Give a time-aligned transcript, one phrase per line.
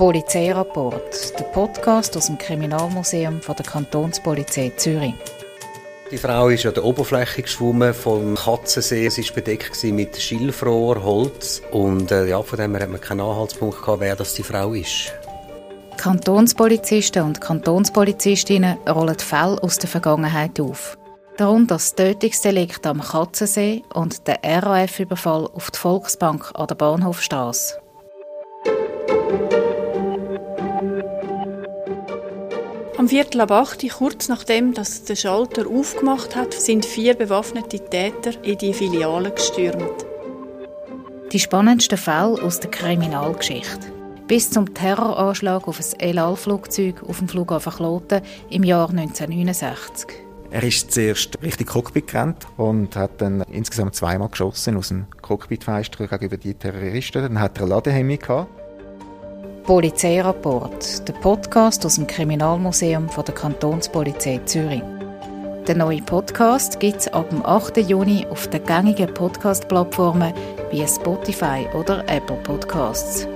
[0.00, 5.12] Polizeirapport, der Podcast aus dem Kriminalmuseum von der Kantonspolizei Zürich.
[6.10, 9.10] Die Frau ist an der Oberfläche geschwommen vom Katzensee.
[9.10, 11.60] Sie war bedeckt mit Schilfrohr, Holz.
[11.70, 14.72] Und äh, ja, von dem her hat man keinen Anhaltspunkt gehabt, wer das die Frau
[14.72, 15.12] ist.
[15.98, 20.96] Kantonspolizisten und Kantonspolizistinnen rollen Fälle aus der Vergangenheit auf.
[21.36, 27.74] Darunter das Tötungsdelikt am Katzensee und der RAF-Überfall auf die Volksbank an der Bahnhofstrasse.
[33.00, 38.32] Am Viertel ab 8, kurz nachdem dass der Schalter aufgemacht hat, sind vier bewaffnete Täter
[38.44, 40.04] in die Filiale gestürmt.
[41.32, 43.90] Die spannendsten Fälle aus der Kriminalgeschichte.
[44.28, 50.06] Bis zum Terroranschlag auf ein El Al-Flugzeug auf dem Flughafen Kloten im Jahr 1969.
[50.50, 56.06] Er ist zuerst Richtung Cockpit gerannt und hat dann insgesamt zweimal geschossen aus dem Cockpitfenster
[56.06, 57.22] gegenüber die Terroristen.
[57.22, 58.59] Dann hat er eine Ladehemmung gehabt.
[59.64, 64.82] Polizeirapport, der Podcast aus dem Kriminalmuseum von der Kantonspolizei Zürich.
[65.66, 67.76] Der neue Podcast gibt es ab dem 8.
[67.78, 70.32] Juni auf den gängigen Podcast-Plattformen
[70.70, 73.28] wie Spotify oder Apple Podcasts.